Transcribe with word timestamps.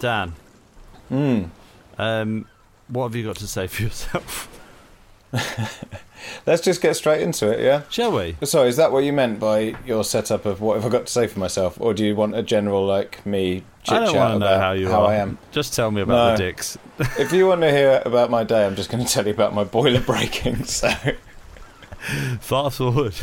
Dan. 0.00 0.32
Um, 1.98 2.46
what 2.88 3.04
have 3.04 3.14
you 3.14 3.24
got 3.24 3.36
to 3.36 3.46
say 3.46 3.66
for 3.68 3.82
yourself? 3.84 4.48
Let's 6.46 6.60
just 6.62 6.82
get 6.82 6.96
straight 6.96 7.22
into 7.22 7.50
it, 7.50 7.60
yeah? 7.60 7.82
Shall 7.88 8.12
we? 8.12 8.36
Sorry, 8.44 8.68
is 8.68 8.76
that 8.76 8.92
what 8.92 9.04
you 9.04 9.12
meant 9.12 9.38
by 9.40 9.74
your 9.86 10.04
setup 10.04 10.44
of 10.44 10.60
what 10.60 10.74
have 10.74 10.84
I 10.84 10.88
got 10.88 11.06
to 11.06 11.12
say 11.12 11.26
for 11.26 11.38
myself? 11.38 11.80
Or 11.80 11.94
do 11.94 12.04
you 12.04 12.14
want 12.16 12.34
a 12.34 12.42
general, 12.42 12.84
like, 12.84 13.24
me 13.24 13.62
chit 13.84 13.94
I 13.96 14.00
don't 14.00 14.12
chat 14.12 14.20
want 14.20 14.34
to 14.34 14.38
know 14.40 14.58
how 14.58 14.72
you 14.72 14.88
how 14.88 15.02
are. 15.04 15.10
I 15.12 15.14
am? 15.16 15.38
Just 15.52 15.72
tell 15.74 15.90
me 15.90 16.02
about 16.02 16.24
the 16.24 16.30
No. 16.32 16.36
dicks. 16.36 16.76
if 17.18 17.32
you 17.32 17.46
want 17.46 17.60
to 17.62 17.70
hear 17.70 18.02
about 18.04 18.30
my 18.30 18.44
day, 18.44 18.66
I'm 18.66 18.76
just 18.76 18.90
going 18.90 19.04
to 19.04 19.10
tell 19.10 19.26
you 19.26 19.32
about 19.32 19.54
my 19.54 19.64
boiler 19.64 20.00
breaking. 20.00 20.64
So 20.64 20.90
Fast 22.40 22.78
forward. 22.78 23.14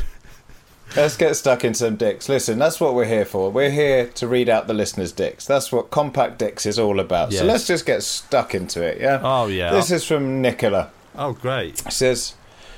Let's 0.95 1.17
get 1.17 1.35
stuck 1.35 1.63
in 1.63 1.73
some 1.73 1.95
dicks. 1.95 2.29
Listen, 2.29 2.57
that's 2.57 2.79
what 2.79 2.93
we're 2.93 3.05
here 3.05 3.25
for. 3.25 3.51
We're 3.51 3.71
here 3.71 4.07
to 4.07 4.27
read 4.27 4.49
out 4.49 4.67
the 4.67 4.73
listeners' 4.73 5.11
dicks. 5.11 5.45
That's 5.45 5.71
what 5.71 5.91
Compact 5.91 6.39
Dicks 6.39 6.65
is 6.65 6.79
all 6.79 6.99
about. 6.99 7.31
Yes. 7.31 7.41
So 7.41 7.45
let's 7.45 7.67
just 7.67 7.85
get 7.85 8.03
stuck 8.03 8.55
into 8.55 8.81
it, 8.81 9.01
yeah? 9.01 9.19
Oh, 9.23 9.47
yeah. 9.47 9.71
This 9.71 9.91
is 9.91 10.03
from 10.03 10.41
Nicola. 10.41 10.91
Oh, 11.15 11.33
great. 11.33 11.79
She 11.85 11.91
says 11.91 12.35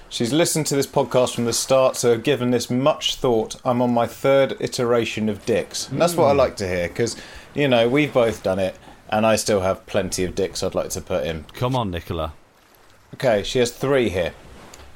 she's 0.10 0.34
listened 0.34 0.66
to 0.68 0.76
this 0.76 0.88
podcast 0.88 1.36
from 1.36 1.46
the 1.46 1.54
start, 1.54 1.96
so 1.96 2.18
given 2.18 2.52
this 2.52 2.70
much 2.70 3.16
thought, 3.16 3.56
I'm 3.64 3.82
on 3.82 3.94
my 3.94 4.08
third 4.08 4.58
iteration 4.60 5.30
of 5.30 5.46
dicks. 5.46 5.90
And 5.90 6.02
that's 6.02 6.16
what 6.16 6.26
I 6.26 6.32
hmm. 6.32 6.38
like 6.38 6.56
to 6.58 6.68
hear 6.68 6.88
because, 6.88 7.16
you 7.54 7.68
know, 7.68 7.88
we've 7.88 8.14
both 8.14 8.44
done 8.44 8.60
it, 8.60 8.76
and 9.10 9.26
I 9.26 9.36
still 9.36 9.62
have 9.62 9.86
plenty 9.86 10.24
of 10.24 10.36
dicks 10.36 10.64
I'd 10.64 10.76
like 10.76 10.90
to 10.92 11.02
put 11.02 11.26
in. 11.26 11.46
Come 11.54 11.76
on, 11.76 11.92
Nicola. 11.92 12.34
Okay, 13.16 13.44
she 13.44 13.60
has 13.60 13.72
three 13.72 14.10
here. 14.10 14.34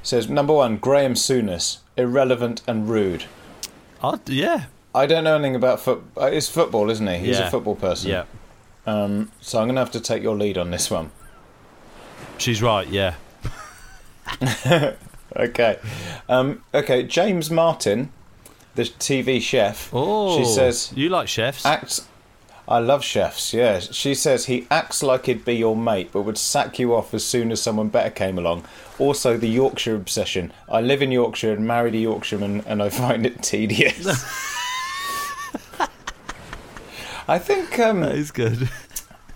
Says 0.04 0.30
number 0.30 0.54
one, 0.54 0.78
Graham 0.78 1.14
Souness, 1.16 1.78
irrelevant 1.98 2.62
and 2.68 2.88
rude. 2.90 3.24
Oh, 4.04 4.20
yeah. 4.28 4.66
I 4.94 5.06
don't 5.06 5.24
know 5.24 5.36
anything 5.36 5.56
about 5.56 5.80
foot. 5.80 6.04
Uh, 6.16 6.26
it's 6.26 6.50
football, 6.50 6.90
isn't 6.92 7.08
he? 7.08 7.18
He's 7.18 7.40
Yeah. 7.40 7.48
a 7.48 7.52
football 7.52 7.76
person. 7.76 8.12
Yeah. 8.12 8.26
Um, 8.86 9.32
so 9.42 9.60
I'm 9.60 9.66
going 9.68 9.76
to 9.76 9.82
have 9.82 9.92
to 9.92 10.02
take 10.02 10.22
your 10.22 10.36
lead 10.36 10.58
on 10.58 10.70
this 10.72 10.92
one. 10.92 11.10
She's 12.38 12.62
right, 12.62 12.88
yeah. 12.88 13.16
Okay. 15.36 15.80
Um, 16.30 16.64
okay, 16.76 17.02
James 17.02 17.50
Martin, 17.50 18.12
the 18.76 18.84
TV 18.84 19.42
chef. 19.42 19.90
Oh, 19.92 20.38
She 20.38 20.46
says 20.46 20.94
you 20.96 21.10
like 21.10 21.28
chefs? 21.28 21.66
acts. 21.66 22.08
I 22.68 22.80
love 22.80 23.04
chefs. 23.04 23.54
Yeah, 23.54 23.80
she 23.80 24.16
says 24.16 24.46
he 24.46 24.68
acts 24.72 25.04
like 25.04 25.26
he'd 25.26 25.44
be 25.44 25.56
your 25.56 25.76
mate, 25.76 26.12
but 26.14 26.22
would 26.22 26.38
sack 26.38 26.80
you 26.80 26.96
off 26.96 27.14
as 27.14 27.26
soon 27.26 27.52
as 27.52 27.62
someone 27.62 27.90
better 27.90 28.10
came 28.10 28.38
along. 28.38 28.66
Also, 29.00 29.36
the 29.38 29.50
Yorkshire 29.50 29.96
obsession. 29.96 30.54
I 30.70 30.80
live 30.82 31.02
in 31.02 31.12
Yorkshire 31.12 31.54
and 31.54 31.68
married 31.68 31.96
a 31.96 32.00
Yorkshireman, 32.00 32.64
and 32.66 32.82
I 32.82 32.90
find 32.90 33.26
it 33.26 33.44
tedious. 33.44 34.08
I 37.28 37.40
think 37.40 37.78
um, 37.80 38.02
that 38.02 38.16
is 38.16 38.32
good. 38.32 38.70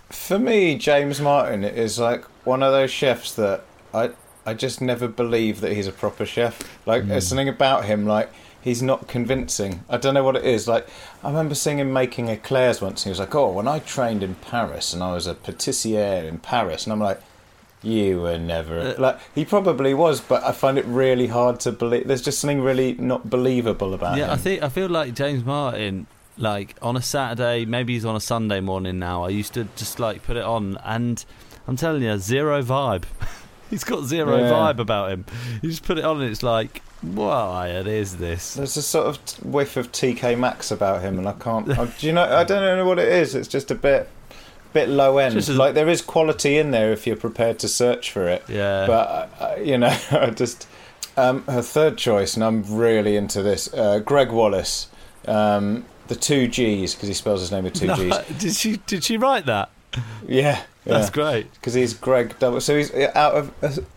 for 0.10 0.40
me, 0.40 0.78
James 0.78 1.20
Martin 1.22 1.64
is 1.64 2.00
like 2.00 2.24
one 2.46 2.64
of 2.64 2.72
those 2.72 2.92
chefs 2.92 3.34
that 3.36 3.64
I 3.94 4.12
I 4.46 4.54
just 4.54 4.80
never 4.82 5.10
believe 5.10 5.60
that 5.60 5.74
he's 5.74 5.88
a 5.88 5.92
proper 5.92 6.26
chef. 6.26 6.62
Like 6.86 7.08
there's 7.08 7.28
something 7.28 7.50
about 7.50 7.84
him 7.86 8.06
like 8.06 8.32
he's 8.68 8.82
not 8.82 9.08
convincing. 9.08 9.84
I 9.90 9.98
don't 9.98 10.14
know 10.14 10.24
what 10.24 10.36
it 10.36 10.46
is. 10.46 10.68
Like 10.68 10.88
I 11.24 11.30
remember 11.30 11.56
seeing 11.56 11.80
him 11.80 11.92
making 11.94 12.28
eclairs 12.28 12.82
once. 12.82 13.02
And 13.02 13.06
he 13.06 13.10
was 13.12 13.20
like, 13.20 13.34
"Oh, 13.34 13.52
when 13.52 13.68
I 13.68 13.80
trained 13.80 14.24
in 14.24 14.36
Paris 14.36 14.94
and 14.94 15.02
I 15.02 15.14
was 15.14 15.26
a 15.26 15.36
patissier 15.36 16.28
in 16.28 16.40
Paris," 16.40 16.86
and 16.86 16.94
I'm 16.94 17.00
like. 17.00 17.22
You 17.84 18.22
were 18.22 18.40
never 18.40 18.80
uh, 18.80 18.96
like 18.98 19.20
he 19.36 19.46
probably 19.46 19.94
was, 19.94 20.20
but 20.20 20.44
I 20.44 20.52
find 20.52 20.80
it 20.80 20.86
really 20.86 21.28
hard 21.28 21.60
to 21.62 21.72
believe. 21.72 22.08
There's 22.08 22.24
just 22.24 22.40
something 22.40 22.62
really 22.62 22.94
not 22.94 23.30
believable 23.30 23.94
about 23.94 24.18
yeah, 24.18 24.26
him. 24.26 24.32
I 24.32 24.38
think 24.38 24.64
I 24.64 24.70
feel 24.70 24.90
like 24.90 25.14
James 25.14 25.46
Martin. 25.46 26.08
Like 26.40 26.76
on 26.82 26.98
a 26.98 27.02
Saturday, 27.04 27.66
maybe 27.66 27.94
he's 27.94 28.04
on 28.04 28.16
a 28.16 28.20
Sunday 28.20 28.62
morning 28.62 28.98
now. 28.98 29.24
I 29.24 29.30
used 29.30 29.54
to 29.54 29.68
just 29.76 30.00
like 30.00 30.24
put 30.24 30.38
it 30.38 30.44
on, 30.44 30.78
and 30.84 31.24
I'm 31.68 31.76
telling 31.76 32.02
you, 32.02 32.18
zero 32.18 32.64
vibe. 32.64 33.04
he's 33.70 33.84
got 33.84 34.06
zero 34.06 34.38
Yeah. 34.38 34.52
vibe 34.52 34.80
about 34.80 35.12
him. 35.12 35.26
You 35.62 35.70
just 35.70 35.84
put 35.84 36.00
it 36.00 36.04
on, 36.04 36.20
and 36.22 36.32
it's 36.32 36.44
like, 36.44 36.82
why 37.02 37.70
is 37.70 38.18
this? 38.18 38.56
There's 38.56 38.78
a 38.78 38.82
sort 38.82 39.08
of 39.08 39.46
whiff 39.46 39.78
of 39.78 39.92
TK 39.92 40.38
Maxx 40.38 40.72
about 40.72 41.02
him, 41.02 41.18
and 41.18 41.28
I 41.28 41.34
can't. 41.34 41.70
I, 41.78 41.86
do 42.00 42.08
you 42.08 42.14
know? 42.14 42.24
I 42.24 42.44
don't 42.44 42.62
know 42.78 42.86
what 42.86 43.00
it 43.00 43.08
is. 43.08 43.36
It's 43.36 43.48
just 43.48 43.70
a 43.72 43.76
bit, 43.76 44.10
bit 44.74 44.90
low 44.90 45.18
end. 45.18 45.36
Just 45.36 45.50
like 45.50 45.74
there 45.76 45.90
is 45.90 46.02
quality 46.02 46.58
in 46.58 46.72
there 46.72 46.92
if 46.92 47.06
you're 47.06 47.16
prepared 47.16 47.60
to 47.60 47.68
search 47.68 48.12
for 48.12 48.28
it. 48.28 48.44
Yeah. 48.48 48.88
But 48.88 49.30
uh, 49.40 49.56
you 49.62 49.78
know, 49.78 49.96
I 50.12 50.30
just 50.32 50.68
um, 51.16 51.44
her 51.46 51.62
third 51.62 51.98
choice, 51.98 52.36
and 52.36 52.44
I'm 52.44 52.64
really 52.78 53.16
into 53.16 53.42
this. 53.42 53.72
Uh, 53.74 54.00
Gregg 54.00 54.32
Wallace, 54.32 54.88
um, 55.28 55.86
the 56.08 56.16
two 56.16 56.48
G's 56.48 56.96
because 56.96 57.08
he 57.08 57.14
spells 57.14 57.42
his 57.42 57.52
name 57.52 57.64
with 57.66 57.74
two 57.74 57.88
No, 57.88 57.96
G's. 57.96 58.18
did 58.40 58.56
she 58.56 58.78
did 58.88 59.04
she 59.04 59.18
write 59.18 59.46
that? 59.46 59.70
Yeah, 60.28 60.62
That's 60.86 61.10
great. 61.10 61.52
because 61.54 61.74
he's 61.74 61.94
Greg 61.96 62.38
double. 62.40 62.62
So 62.62 62.78
he's 62.78 62.94
out 62.94 63.34
of 63.34 63.54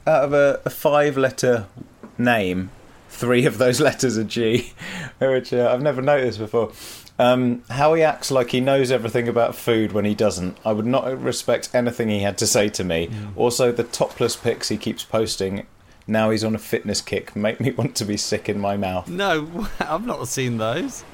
out 0.06 0.24
of 0.24 0.32
a, 0.32 0.60
a 0.64 0.70
five 0.70 1.16
letter 1.18 1.66
name, 2.16 2.70
three 3.20 3.44
of 3.44 3.58
those 3.58 3.80
letters 3.88 4.16
are 4.18 4.24
G, 4.24 4.72
which 5.18 5.52
uh, 5.52 5.70
I've 5.72 5.82
never 5.82 6.02
noticed 6.02 6.38
before. 6.38 6.72
Um, 7.18 7.62
how 7.68 7.92
he 7.92 8.02
acts 8.02 8.30
like 8.30 8.50
he 8.50 8.60
knows 8.60 8.90
everything 8.90 9.28
about 9.28 9.54
food 9.54 9.92
when 9.92 10.06
he 10.06 10.14
doesn't. 10.14 10.56
I 10.64 10.72
would 10.72 10.86
not 10.86 11.22
respect 11.22 11.68
anything 11.74 12.08
he 12.08 12.20
had 12.20 12.38
to 12.38 12.46
say 12.46 12.70
to 12.70 12.82
me. 12.82 13.10
Also, 13.36 13.70
the 13.72 13.84
topless 13.84 14.36
pics 14.36 14.68
he 14.70 14.78
keeps 14.78 15.04
posting. 15.04 15.66
Now 16.06 16.30
he's 16.30 16.42
on 16.42 16.54
a 16.54 16.58
fitness 16.58 17.02
kick. 17.02 17.36
Make 17.36 17.60
me 17.60 17.72
want 17.80 17.94
to 17.96 18.06
be 18.06 18.16
sick 18.16 18.48
in 18.48 18.58
my 18.58 18.78
mouth. 18.78 19.06
No, 19.08 19.68
I've 19.80 20.06
not 20.06 20.26
seen 20.28 20.56
those. 20.56 21.04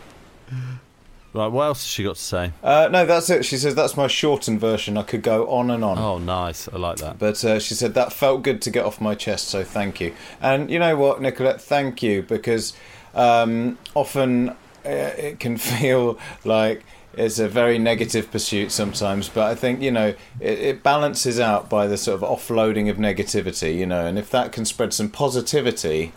Right, 1.36 1.48
what 1.48 1.64
else 1.64 1.82
has 1.82 1.88
she 1.88 2.02
got 2.02 2.16
to 2.16 2.22
say? 2.22 2.52
Uh, 2.62 2.88
no, 2.91 3.04
that's 3.04 3.28
it. 3.28 3.44
She 3.44 3.58
says 3.58 3.75
that's 3.75 3.94
my 3.94 4.06
shortened 4.06 4.58
version. 4.58 4.96
I 4.96 5.02
could 5.02 5.20
go 5.20 5.46
on 5.50 5.70
and 5.70 5.84
on. 5.84 5.99
Oh, 5.99 6.16
nice. 6.16 6.66
I 6.66 6.78
like 6.78 6.96
that. 6.99 7.19
But 7.19 7.44
uh, 7.44 7.58
she 7.61 7.75
said 7.75 7.93
that 7.93 8.11
felt 8.11 8.43
good 8.43 8.62
to 8.62 8.70
get 8.70 8.87
off 8.87 9.02
my 9.02 9.14
chest, 9.14 9.49
so 9.49 9.62
thank 9.62 10.00
you. 10.00 10.14
And 10.40 10.70
you 10.70 10.78
know 10.78 10.96
what, 10.96 11.20
Nicolette, 11.20 11.61
thank 11.61 12.02
you 12.02 12.22
because 12.22 12.72
um, 13.14 13.76
often 13.94 14.49
uh, 14.49 14.55
it 14.84 15.38
can 15.38 15.56
feel 15.58 16.19
like 16.43 16.87
it's 17.12 17.38
a 17.38 17.50
very 17.50 17.78
negative 17.78 18.31
pursuit 18.31 18.72
sometimes. 18.72 19.28
But 19.28 19.50
I 19.50 19.55
think 19.55 19.82
you 19.82 19.90
know 19.90 20.14
it, 20.40 20.58
it 20.58 20.82
balances 20.82 21.38
out 21.38 21.69
by 21.69 21.87
the 21.87 21.99
sort 21.99 22.22
of 22.22 22.26
offloading 22.26 22.88
of 22.88 22.96
negativity, 22.96 23.76
you 23.76 23.84
know. 23.84 24.06
And 24.06 24.19
if 24.19 24.31
that 24.31 24.52
can 24.52 24.64
spread 24.64 24.94
some 24.94 25.11
positivity. 25.11 26.14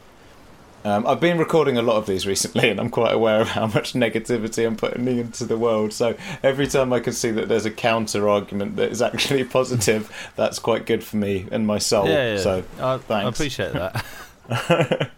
Um, 0.86 1.06
I've 1.06 1.20
been 1.20 1.38
recording 1.38 1.78
a 1.78 1.82
lot 1.82 1.98
of 1.98 2.06
these 2.06 2.26
recently, 2.26 2.70
and 2.70 2.80
I'm 2.80 2.90
quite 2.90 3.14
aware 3.14 3.42
of 3.42 3.50
how 3.50 3.68
much 3.68 3.94
negativity 3.94 4.66
I'm 4.66 4.78
putting 4.78 5.06
into 5.08 5.46
the 5.46 5.58
world. 5.58 5.92
So 5.92 6.16
every 6.42 6.68
time 6.68 6.94
I 6.94 7.00
can 7.00 7.14
see 7.14 7.32
that 7.32 7.50
there's 7.50 7.66
a 7.66 7.72
counter 7.72 8.30
argument 8.30 8.78
that 8.78 8.92
is 8.92 9.02
actually 9.02 9.44
positive, 9.46 10.32
that's 10.36 10.60
quite 10.60 10.86
good 10.86 11.04
for 11.04 11.18
me 11.18 11.48
and 11.52 11.68
my 11.68 11.80
soul. 11.80 12.08
yeah, 12.08 12.36
yeah. 12.36 12.40
So 12.40 12.64
I, 12.80 13.00
I 13.14 13.24
appreciate 13.24 13.74
that. 13.74 14.06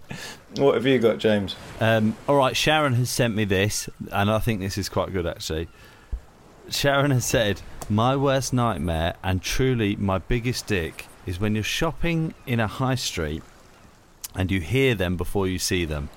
what 0.57 0.75
have 0.75 0.85
you 0.85 0.97
got, 0.97 1.19
James? 1.19 1.55
Um, 1.79 2.15
all 2.27 2.37
right, 2.37 2.57
Sharon 2.57 2.93
has 2.93 3.09
sent 3.09 3.35
me 3.35 3.45
this, 3.45 3.87
and 4.11 4.31
I 4.31 4.39
think 4.39 4.61
this 4.61 4.77
is 4.77 4.89
quite 4.89 5.13
good 5.13 5.27
actually. 5.27 5.67
Sharon 6.69 7.11
has 7.11 7.25
said, 7.25 7.61
My 7.87 8.15
worst 8.15 8.51
nightmare 8.51 9.15
and 9.23 9.41
truly 9.41 9.95
my 9.95 10.17
biggest 10.17 10.67
dick 10.67 11.05
is 11.25 11.39
when 11.39 11.53
you're 11.53 11.63
shopping 11.63 12.33
in 12.47 12.59
a 12.59 12.67
high 12.67 12.95
street 12.95 13.43
and 14.35 14.51
you 14.51 14.59
hear 14.61 14.95
them 14.95 15.17
before 15.17 15.47
you 15.47 15.59
see 15.59 15.85
them. 15.85 16.09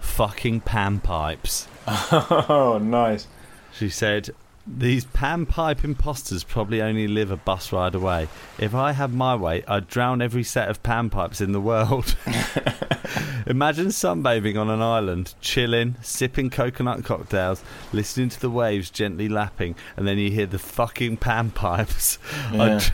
Fucking 0.00 0.60
pan 0.62 1.00
pipes. 1.00 1.66
Oh, 2.12 2.78
nice. 2.80 3.26
She 3.72 3.88
said, 3.88 4.30
These 4.66 5.04
pan 5.06 5.46
pipe 5.46 5.84
imposters 5.84 6.44
probably 6.44 6.80
only 6.80 7.08
live 7.08 7.30
a 7.30 7.36
bus 7.36 7.72
ride 7.72 7.94
away. 7.94 8.28
If 8.58 8.74
I 8.74 8.92
had 8.92 9.12
my 9.12 9.34
way, 9.34 9.64
I'd 9.66 9.88
drown 9.88 10.22
every 10.22 10.44
set 10.44 10.68
of 10.68 10.82
pan 10.82 11.10
pipes 11.10 11.40
in 11.40 11.52
the 11.52 11.60
world. 11.60 12.16
Imagine 13.46 13.86
sunbathing 13.88 14.60
on 14.60 14.70
an 14.70 14.82
island, 14.82 15.34
chilling, 15.40 15.96
sipping 16.02 16.50
coconut 16.50 17.04
cocktails, 17.04 17.62
listening 17.92 18.28
to 18.28 18.40
the 18.40 18.50
waves 18.50 18.90
gently 18.90 19.28
lapping, 19.28 19.74
and 19.96 20.06
then 20.06 20.18
you 20.18 20.30
hear 20.30 20.46
the 20.46 20.58
fucking 20.58 21.16
pan 21.16 21.50
pipes. 21.50 22.18
Yeah. 22.52 22.62
I'd, 22.62 22.92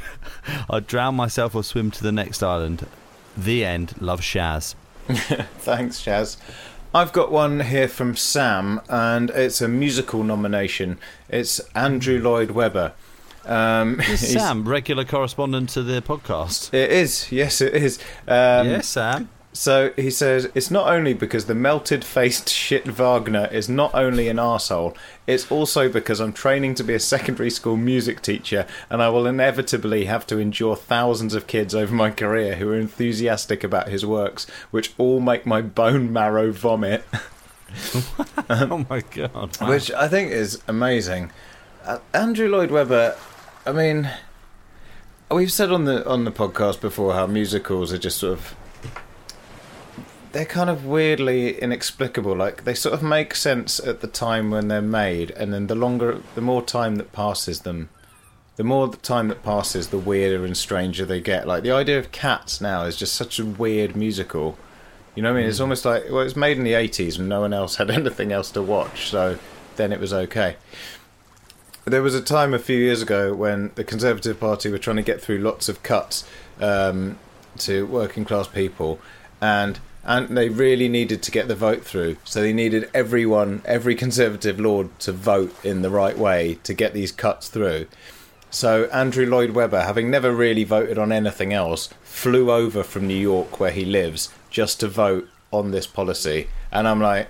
I'd 0.70 0.86
drown 0.86 1.14
myself 1.16 1.54
or 1.54 1.62
swim 1.64 1.90
to 1.90 2.02
the 2.02 2.12
next 2.12 2.42
island. 2.42 2.86
The 3.36 3.64
end. 3.64 3.94
Love 4.00 4.20
Shaz. 4.20 4.74
Thanks, 5.08 6.02
Chaz. 6.02 6.36
I've 6.94 7.12
got 7.12 7.30
one 7.30 7.60
here 7.60 7.88
from 7.88 8.16
Sam, 8.16 8.80
and 8.88 9.30
it's 9.30 9.60
a 9.60 9.68
musical 9.68 10.22
nomination. 10.24 10.98
It's 11.28 11.60
Andrew 11.74 12.20
Lloyd 12.20 12.52
Webber. 12.52 12.92
Um, 13.44 14.00
Sam, 14.16 14.66
regular 14.66 15.04
correspondent 15.04 15.68
to 15.70 15.82
the 15.82 16.00
podcast. 16.00 16.72
It 16.72 16.90
is, 16.90 17.30
yes, 17.30 17.60
it 17.60 17.74
is. 17.74 17.98
Um, 18.26 18.68
yes, 18.68 18.88
Sam. 18.88 19.28
So 19.56 19.90
he 19.96 20.10
says 20.10 20.50
it's 20.54 20.70
not 20.70 20.86
only 20.86 21.14
because 21.14 21.46
the 21.46 21.54
melted 21.54 22.04
faced 22.04 22.50
shit 22.50 22.84
Wagner 22.86 23.48
is 23.50 23.70
not 23.70 23.94
only 23.94 24.28
an 24.28 24.36
arsehole, 24.36 24.94
it's 25.26 25.50
also 25.50 25.88
because 25.88 26.20
I'm 26.20 26.34
training 26.34 26.74
to 26.74 26.84
be 26.84 26.92
a 26.92 27.00
secondary 27.00 27.48
school 27.48 27.78
music 27.78 28.20
teacher 28.20 28.66
and 28.90 29.02
I 29.02 29.08
will 29.08 29.26
inevitably 29.26 30.04
have 30.04 30.26
to 30.26 30.38
endure 30.38 30.76
thousands 30.76 31.32
of 31.32 31.46
kids 31.46 31.74
over 31.74 31.94
my 31.94 32.10
career 32.10 32.56
who 32.56 32.68
are 32.68 32.78
enthusiastic 32.78 33.64
about 33.64 33.88
his 33.88 34.04
works, 34.04 34.46
which 34.70 34.92
all 34.98 35.20
make 35.20 35.46
my 35.46 35.62
bone 35.62 36.12
marrow 36.12 36.52
vomit. 36.52 37.04
oh 38.50 38.84
my 38.90 39.00
god. 39.10 39.58
Wow. 39.58 39.68
Which 39.70 39.90
I 39.90 40.06
think 40.06 40.32
is 40.32 40.62
amazing. 40.68 41.32
Uh, 41.84 41.98
Andrew 42.12 42.48
Lloyd 42.48 42.70
Webber, 42.70 43.16
I 43.64 43.72
mean, 43.72 44.10
we've 45.30 45.50
said 45.50 45.72
on 45.72 45.84
the 45.84 46.06
on 46.06 46.24
the 46.24 46.30
podcast 46.30 46.80
before 46.80 47.14
how 47.14 47.26
musicals 47.26 47.92
are 47.92 47.98
just 47.98 48.18
sort 48.18 48.34
of 48.34 48.54
they're 50.36 50.44
kind 50.44 50.68
of 50.68 50.84
weirdly 50.84 51.58
inexplicable. 51.58 52.36
Like 52.36 52.64
they 52.64 52.74
sort 52.74 52.92
of 52.92 53.02
make 53.02 53.34
sense 53.34 53.80
at 53.80 54.02
the 54.02 54.06
time 54.06 54.50
when 54.50 54.68
they're 54.68 54.82
made, 54.82 55.30
and 55.30 55.50
then 55.50 55.66
the 55.66 55.74
longer, 55.74 56.20
the 56.34 56.42
more 56.42 56.60
time 56.60 56.96
that 56.96 57.10
passes 57.10 57.60
them, 57.60 57.88
the 58.56 58.64
more 58.64 58.86
the 58.86 58.98
time 58.98 59.28
that 59.28 59.42
passes, 59.42 59.88
the 59.88 59.96
weirder 59.98 60.44
and 60.44 60.54
stranger 60.54 61.06
they 61.06 61.22
get. 61.22 61.46
Like 61.46 61.62
the 61.62 61.70
idea 61.70 61.98
of 61.98 62.12
Cats 62.12 62.60
now 62.60 62.84
is 62.84 62.96
just 62.96 63.14
such 63.14 63.38
a 63.38 63.46
weird 63.46 63.96
musical. 63.96 64.58
You 65.14 65.22
know 65.22 65.32
what 65.32 65.38
I 65.38 65.40
mean? 65.40 65.48
It's 65.48 65.58
almost 65.58 65.86
like 65.86 66.04
well, 66.10 66.20
it 66.20 66.24
was 66.24 66.36
made 66.36 66.58
in 66.58 66.64
the 66.64 66.74
'80s 66.74 67.18
and 67.18 67.30
no 67.30 67.40
one 67.40 67.54
else 67.54 67.76
had 67.76 67.90
anything 68.02 68.30
else 68.30 68.50
to 68.50 68.60
watch, 68.62 69.08
so 69.08 69.38
then 69.76 69.90
it 69.90 70.00
was 70.00 70.12
okay. 70.12 70.56
There 71.86 72.02
was 72.02 72.14
a 72.14 72.20
time 72.20 72.52
a 72.52 72.58
few 72.58 72.76
years 72.76 73.00
ago 73.00 73.32
when 73.32 73.70
the 73.76 73.84
Conservative 73.84 74.38
Party 74.38 74.70
were 74.70 74.76
trying 74.76 74.96
to 74.96 75.02
get 75.02 75.22
through 75.22 75.38
lots 75.38 75.70
of 75.70 75.82
cuts 75.82 76.28
um, 76.60 77.18
to 77.60 77.86
working 77.86 78.26
class 78.26 78.48
people, 78.48 79.00
and 79.40 79.80
and 80.06 80.38
they 80.38 80.48
really 80.48 80.88
needed 80.88 81.20
to 81.20 81.32
get 81.32 81.48
the 81.48 81.56
vote 81.56 81.84
through. 81.84 82.16
So 82.24 82.40
they 82.40 82.52
needed 82.52 82.88
everyone, 82.94 83.60
every 83.64 83.96
Conservative 83.96 84.60
lord, 84.60 84.96
to 85.00 85.12
vote 85.12 85.52
in 85.64 85.82
the 85.82 85.90
right 85.90 86.16
way 86.16 86.58
to 86.62 86.72
get 86.72 86.94
these 86.94 87.10
cuts 87.10 87.48
through. 87.48 87.88
So 88.48 88.84
Andrew 88.92 89.26
Lloyd 89.26 89.50
Webber, 89.50 89.82
having 89.82 90.08
never 90.08 90.32
really 90.32 90.62
voted 90.62 90.96
on 90.96 91.10
anything 91.10 91.52
else, 91.52 91.88
flew 92.04 92.52
over 92.52 92.84
from 92.84 93.08
New 93.08 93.14
York 93.14 93.58
where 93.58 93.72
he 93.72 93.84
lives 93.84 94.28
just 94.48 94.78
to 94.80 94.88
vote 94.88 95.28
on 95.52 95.72
this 95.72 95.88
policy. 95.88 96.48
And 96.70 96.86
I'm 96.86 97.00
like, 97.00 97.28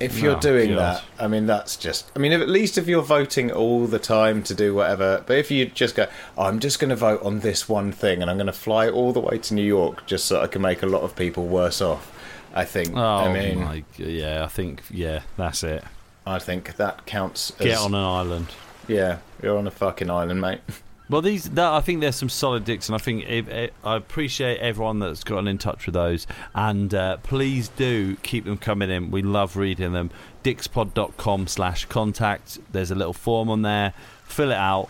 if 0.00 0.18
you're 0.20 0.36
Oh, 0.36 0.40
doing 0.40 0.70
God. 0.74 0.78
that, 0.78 1.04
I 1.18 1.28
mean, 1.28 1.46
that's 1.46 1.76
just. 1.76 2.10
I 2.14 2.18
mean, 2.18 2.32
if, 2.32 2.40
at 2.40 2.48
least 2.48 2.76
if 2.78 2.86
you're 2.86 3.02
voting 3.02 3.50
all 3.50 3.86
the 3.86 3.98
time 3.98 4.42
to 4.44 4.54
do 4.54 4.74
whatever, 4.74 5.22
but 5.26 5.38
if 5.38 5.50
you 5.50 5.66
just 5.66 5.94
go, 5.94 6.06
oh, 6.36 6.44
I'm 6.44 6.58
just 6.60 6.78
going 6.78 6.90
to 6.90 6.96
vote 6.96 7.22
on 7.22 7.40
this 7.40 7.68
one 7.68 7.92
thing, 7.92 8.20
and 8.22 8.30
I'm 8.30 8.36
going 8.36 8.46
to 8.46 8.52
fly 8.52 8.88
all 8.88 9.12
the 9.12 9.20
way 9.20 9.38
to 9.38 9.54
New 9.54 9.62
York 9.64 10.06
just 10.06 10.26
so 10.26 10.40
I 10.40 10.46
can 10.46 10.62
make 10.62 10.82
a 10.82 10.86
lot 10.86 11.02
of 11.02 11.14
people 11.16 11.46
worse 11.46 11.80
off. 11.80 12.10
I 12.56 12.64
think. 12.64 12.96
Oh 12.96 13.00
I 13.02 13.32
mean, 13.32 13.58
my, 13.64 13.84
yeah. 13.96 14.44
I 14.44 14.48
think 14.48 14.82
yeah, 14.90 15.22
that's 15.36 15.64
it. 15.64 15.82
I 16.26 16.38
think 16.38 16.76
that 16.76 17.04
counts. 17.04 17.50
As, 17.58 17.66
Get 17.66 17.78
on 17.78 17.94
an 17.94 18.00
island. 18.00 18.46
Yeah, 18.86 19.18
you're 19.42 19.58
on 19.58 19.66
a 19.66 19.70
fucking 19.72 20.08
island, 20.10 20.40
mate. 20.40 20.60
Well, 21.10 21.20
these 21.20 21.50
that, 21.50 21.72
I 21.72 21.80
think 21.82 22.00
there's 22.00 22.16
some 22.16 22.30
solid 22.30 22.64
dicks, 22.64 22.88
and 22.88 22.94
I 22.94 22.98
think 22.98 23.28
if, 23.28 23.48
eh, 23.48 23.68
I 23.84 23.96
appreciate 23.96 24.58
everyone 24.58 25.00
that's 25.00 25.22
gotten 25.22 25.46
in 25.46 25.58
touch 25.58 25.84
with 25.86 25.94
those. 25.94 26.26
And 26.54 26.94
uh, 26.94 27.18
please 27.18 27.68
do 27.68 28.16
keep 28.22 28.46
them 28.46 28.56
coming 28.56 28.90
in. 28.90 29.10
We 29.10 29.20
love 29.20 29.56
reading 29.56 29.92
them. 29.92 30.10
Dickspod.com 30.44 31.46
slash 31.46 31.84
contact. 31.86 32.58
There's 32.72 32.90
a 32.90 32.94
little 32.94 33.12
form 33.12 33.50
on 33.50 33.62
there. 33.62 33.92
Fill 34.24 34.50
it 34.50 34.56
out. 34.56 34.88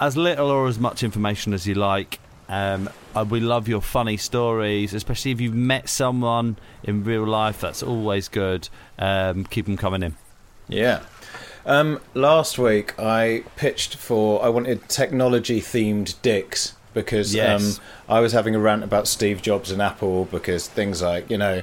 As 0.00 0.16
little 0.16 0.50
or 0.50 0.66
as 0.66 0.80
much 0.80 1.04
information 1.04 1.52
as 1.54 1.66
you 1.66 1.74
like. 1.74 2.18
Um, 2.48 2.90
uh, 3.14 3.24
we 3.28 3.38
love 3.40 3.68
your 3.68 3.80
funny 3.80 4.16
stories, 4.16 4.94
especially 4.94 5.30
if 5.30 5.40
you've 5.40 5.54
met 5.54 5.88
someone 5.88 6.56
in 6.82 7.04
real 7.04 7.24
life. 7.24 7.60
That's 7.60 7.82
always 7.84 8.28
good. 8.28 8.68
Um, 8.98 9.44
keep 9.44 9.66
them 9.66 9.76
coming 9.76 10.02
in. 10.02 10.16
Yeah. 10.68 11.02
Um, 11.64 12.00
last 12.14 12.58
week 12.58 12.98
I 12.98 13.44
pitched 13.56 13.96
for 13.96 14.44
I 14.44 14.48
wanted 14.48 14.88
technology 14.88 15.60
themed 15.60 16.20
dicks 16.22 16.74
because 16.94 17.34
Yes. 17.34 17.78
um, 17.78 17.84
I 18.08 18.20
was 18.20 18.32
having 18.32 18.54
a 18.54 18.58
rant 18.58 18.82
about 18.82 19.06
Steve 19.08 19.42
Jobs 19.42 19.70
and 19.70 19.80
Apple 19.80 20.24
because 20.26 20.66
things 20.68 21.02
like 21.02 21.30
you 21.30 21.38
know 21.38 21.62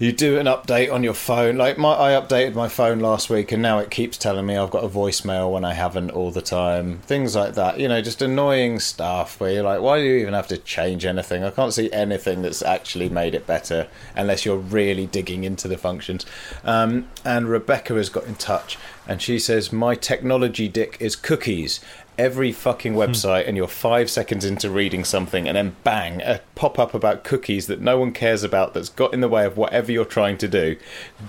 you 0.00 0.12
do 0.12 0.38
an 0.38 0.46
update 0.46 0.90
on 0.90 1.04
your 1.04 1.12
phone. 1.12 1.58
Like 1.58 1.76
my 1.76 1.92
I 1.92 2.18
updated 2.18 2.54
my 2.54 2.68
phone 2.68 3.00
last 3.00 3.28
week 3.28 3.52
and 3.52 3.60
now 3.60 3.80
it 3.80 3.90
keeps 3.90 4.16
telling 4.16 4.46
me 4.46 4.56
I've 4.56 4.70
got 4.70 4.82
a 4.82 4.88
voicemail 4.88 5.52
when 5.52 5.62
I 5.62 5.74
haven't 5.74 6.10
all 6.12 6.30
the 6.30 6.40
time. 6.40 7.00
Things 7.00 7.36
like 7.36 7.54
that. 7.54 7.78
You 7.78 7.86
know 7.86 8.00
just 8.00 8.22
annoying 8.22 8.80
stuff 8.80 9.38
where 9.38 9.52
you're 9.52 9.62
like 9.62 9.82
why 9.82 9.98
do 9.98 10.06
you 10.06 10.14
even 10.14 10.32
have 10.32 10.48
to 10.48 10.56
change 10.56 11.04
anything? 11.04 11.44
I 11.44 11.50
can't 11.50 11.74
see 11.74 11.92
anything 11.92 12.40
that's 12.40 12.62
actually 12.62 13.10
made 13.10 13.34
it 13.34 13.46
better 13.46 13.88
unless 14.16 14.46
you're 14.46 14.56
really 14.56 15.04
digging 15.04 15.44
into 15.44 15.68
the 15.68 15.76
functions. 15.76 16.24
Um, 16.64 17.08
and 17.22 17.50
Rebecca 17.50 17.92
has 17.92 18.08
got 18.08 18.24
in 18.24 18.36
touch 18.36 18.78
and 19.06 19.20
she 19.20 19.38
says 19.38 19.70
my 19.70 19.94
technology 19.94 20.66
dick 20.66 20.96
is 20.98 21.14
cookies 21.14 21.78
every 22.20 22.52
fucking 22.52 22.92
website 22.92 23.48
and 23.48 23.56
you're 23.56 23.66
five 23.66 24.10
seconds 24.10 24.44
into 24.44 24.68
reading 24.70 25.04
something 25.04 25.48
and 25.48 25.56
then 25.56 25.74
bang 25.84 26.20
a 26.20 26.38
pop-up 26.54 26.92
about 26.92 27.24
cookies 27.24 27.66
that 27.66 27.80
no 27.80 27.98
one 27.98 28.12
cares 28.12 28.42
about 28.44 28.74
that's 28.74 28.90
got 28.90 29.14
in 29.14 29.20
the 29.20 29.28
way 29.28 29.46
of 29.46 29.56
whatever 29.56 29.90
you're 29.90 30.04
trying 30.04 30.36
to 30.36 30.46
do 30.46 30.76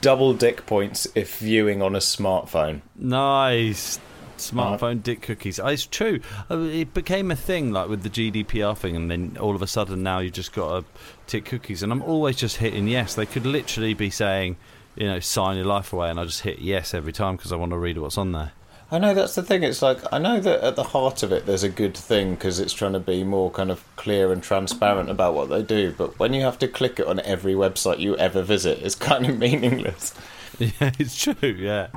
double 0.01 0.33
dick 0.33 0.65
points 0.65 1.07
if 1.15 1.37
viewing 1.39 1.81
on 1.81 1.95
a 1.95 1.99
smartphone 1.99 2.81
Nice. 2.97 3.99
Smartphone 4.37 5.03
dick 5.03 5.21
cookies. 5.21 5.59
Oh, 5.59 5.67
It's 5.67 5.85
true. 5.85 6.19
Uh, 6.49 6.61
It 6.61 6.93
became 6.95 7.29
a 7.29 7.35
thing, 7.35 7.71
like 7.71 7.89
with 7.89 8.01
the 8.01 8.09
GDPR 8.09 8.75
thing, 8.75 8.95
and 8.95 9.09
then 9.11 9.37
all 9.39 9.53
of 9.55 9.61
a 9.61 9.67
sudden 9.67 10.01
now 10.01 10.17
you've 10.17 10.33
just 10.33 10.51
got 10.51 10.79
to 10.79 10.85
tick 11.27 11.45
cookies. 11.45 11.83
And 11.83 11.91
I'm 11.91 12.01
always 12.01 12.37
just 12.37 12.57
hitting 12.57 12.87
yes. 12.87 13.13
They 13.13 13.27
could 13.27 13.45
literally 13.45 13.93
be 13.93 14.09
saying, 14.09 14.57
you 14.95 15.05
know, 15.07 15.19
sign 15.19 15.57
your 15.57 15.65
life 15.67 15.93
away, 15.93 16.09
and 16.09 16.19
I 16.19 16.25
just 16.25 16.41
hit 16.41 16.57
yes 16.57 16.95
every 16.95 17.13
time 17.13 17.35
because 17.35 17.51
I 17.53 17.55
want 17.55 17.71
to 17.71 17.77
read 17.77 17.99
what's 17.99 18.17
on 18.17 18.31
there. 18.31 18.51
I 18.93 18.99
know 18.99 19.13
that's 19.13 19.35
the 19.35 19.43
thing. 19.43 19.63
It's 19.63 19.81
like 19.81 19.99
I 20.11 20.17
know 20.19 20.39
that 20.41 20.61
at 20.61 20.75
the 20.75 20.83
heart 20.83 21.23
of 21.23 21.31
it, 21.31 21.45
there's 21.45 21.63
a 21.63 21.69
good 21.69 21.95
thing 21.95 22.35
because 22.35 22.59
it's 22.59 22.73
trying 22.73 22.91
to 22.93 22.99
be 22.99 23.23
more 23.23 23.49
kind 23.49 23.71
of 23.71 23.83
clear 23.95 24.33
and 24.33 24.43
transparent 24.43 25.09
about 25.09 25.33
what 25.33 25.49
they 25.49 25.63
do. 25.63 25.93
But 25.97 26.19
when 26.19 26.33
you 26.33 26.41
have 26.41 26.59
to 26.59 26.67
click 26.67 26.99
it 26.99 27.07
on 27.07 27.21
every 27.21 27.53
website 27.53 27.99
you 27.99 28.17
ever 28.17 28.41
visit, 28.41 28.79
it's 28.81 28.95
kind 28.95 29.25
of 29.29 29.37
meaningless. 29.39 30.13
Yeah, 30.59 30.91
it's 30.99 31.15
true. 31.15 31.35
Yeah, 31.49 31.87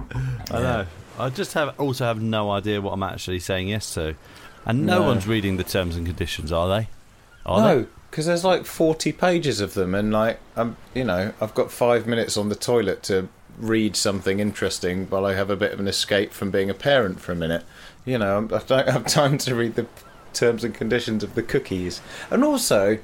I 0.50 0.58
know. 0.60 0.86
I 1.18 1.30
just 1.30 1.52
have 1.54 1.78
also 1.80 2.04
have 2.04 2.22
no 2.22 2.50
idea 2.52 2.80
what 2.80 2.92
I'm 2.92 3.02
actually 3.02 3.40
saying 3.40 3.68
yes 3.68 3.92
to, 3.94 4.14
and 4.64 4.86
no, 4.86 5.00
No. 5.00 5.08
one's 5.08 5.26
reading 5.26 5.56
the 5.56 5.64
terms 5.64 5.96
and 5.96 6.06
conditions, 6.06 6.52
are 6.52 6.68
they? 6.68 6.88
Are 7.46 7.60
no, 7.60 7.86
because 8.10 8.26
there's 8.26 8.44
like 8.44 8.64
40 8.66 9.12
pages 9.12 9.60
of 9.60 9.74
them, 9.74 9.94
and 9.94 10.12
like 10.12 10.38
I'm, 10.56 10.76
you 10.94 11.04
know, 11.04 11.32
I've 11.40 11.54
got 11.54 11.70
five 11.72 12.06
minutes 12.06 12.36
on 12.36 12.48
the 12.48 12.54
toilet 12.56 13.02
to 13.04 13.28
read 13.58 13.96
something 13.96 14.40
interesting 14.40 15.06
while 15.06 15.24
I 15.26 15.34
have 15.34 15.50
a 15.50 15.56
bit 15.56 15.72
of 15.72 15.80
an 15.80 15.88
escape 15.88 16.32
from 16.32 16.50
being 16.50 16.70
a 16.70 16.74
parent 16.74 17.20
for 17.20 17.32
a 17.32 17.36
minute. 17.36 17.64
You 18.04 18.18
know, 18.18 18.34
I'm- 18.34 18.48
don't 18.66 18.88
have 18.88 19.06
time 19.06 19.38
to 19.38 19.54
read 19.54 19.74
the 19.76 19.86
terms 20.32 20.64
and 20.64 20.74
conditions 20.74 21.22
of 21.22 21.34
the 21.34 21.42
cookies, 21.42 22.00
and 22.30 22.42
also. 22.44 22.98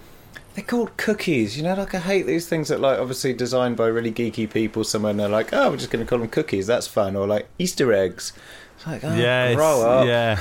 They're 0.56 0.64
called 0.64 0.96
cookies, 0.96 1.56
you 1.56 1.62
know. 1.62 1.74
Like 1.74 1.94
I 1.94 2.00
hate 2.00 2.26
these 2.26 2.48
things 2.48 2.66
that, 2.68 2.80
like, 2.80 2.98
obviously 2.98 3.32
designed 3.32 3.76
by 3.76 3.86
really 3.86 4.10
geeky 4.10 4.50
people. 4.50 4.82
Somewhere 4.82 5.12
and 5.12 5.20
they're 5.20 5.28
like, 5.28 5.50
"Oh, 5.52 5.70
we're 5.70 5.76
just 5.76 5.92
going 5.92 6.04
to 6.04 6.10
call 6.10 6.18
them 6.18 6.26
cookies. 6.28 6.66
That's 6.66 6.88
fun." 6.88 7.14
Or 7.14 7.24
like 7.24 7.48
Easter 7.56 7.92
eggs. 7.92 8.32
It's 8.76 8.84
like, 8.84 9.04
oh? 9.04 9.14
Yeah, 9.14 9.54
grow 9.54 9.88
up. 9.88 10.06
yeah. 10.08 10.40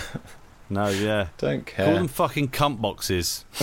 No, 0.67 0.87
yeah. 0.89 1.27
Don't 1.37 1.63
care. 1.63 1.85
Call 1.85 1.93
them 1.93 2.07
fucking 2.07 2.47
cunt 2.49 2.81
boxes. 2.81 3.45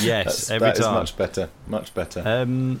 yes, 0.00 0.24
That's, 0.24 0.50
every 0.50 0.66
that 0.68 0.78
is 0.78 0.84
time. 0.84 0.94
much 0.94 1.16
better. 1.16 1.48
Much 1.68 1.94
better. 1.94 2.22
Um, 2.26 2.80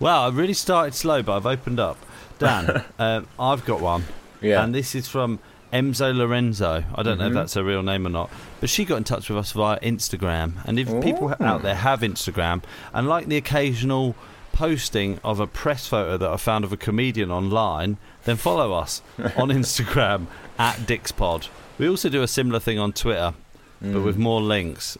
Wow, 0.00 0.26
I 0.26 0.30
really 0.30 0.54
started 0.54 0.94
slow, 0.94 1.22
but 1.22 1.36
I've 1.36 1.46
opened 1.46 1.80
up. 1.80 1.98
Dan, 2.38 2.84
um, 2.98 3.26
I've 3.38 3.64
got 3.64 3.80
one. 3.80 4.04
Yeah. 4.40 4.62
And 4.64 4.74
this 4.74 4.94
is 4.94 5.06
from 5.08 5.38
Emzo 5.72 6.14
Lorenzo. 6.16 6.84
I 6.94 7.02
don't 7.02 7.18
know 7.18 7.24
Mm-hmm. 7.24 7.28
if 7.28 7.34
that's 7.34 7.54
her 7.54 7.64
real 7.64 7.82
name 7.82 8.06
or 8.06 8.10
not, 8.10 8.30
but 8.60 8.68
she 8.68 8.84
got 8.84 8.96
in 8.96 9.04
touch 9.04 9.28
with 9.28 9.38
us 9.38 9.52
via 9.52 9.78
Instagram. 9.80 10.54
And 10.66 10.78
if 10.78 10.88
people 11.02 11.34
out 11.40 11.62
there 11.62 11.76
have 11.76 12.00
Instagram 12.00 12.62
and 12.92 13.08
like 13.08 13.26
the 13.26 13.36
occasional 13.36 14.14
posting 14.52 15.18
of 15.24 15.40
a 15.40 15.46
press 15.46 15.86
photo 15.86 16.16
that 16.18 16.28
I 16.30 16.36
found 16.36 16.64
of 16.64 16.72
a 16.72 16.76
comedian 16.76 17.30
online, 17.30 17.96
then 18.24 18.36
follow 18.36 18.72
us 18.74 19.00
on 19.18 19.48
Instagram 19.48 20.26
at 20.58 20.76
Dickspod. 20.80 21.48
We 21.78 21.88
also 21.88 22.08
do 22.10 22.22
a 22.22 22.28
similar 22.28 22.60
thing 22.60 22.78
on 22.78 22.92
Twitter, 22.92 23.32
but 23.80 24.02
with 24.02 24.16
more 24.18 24.40
links. 24.42 24.98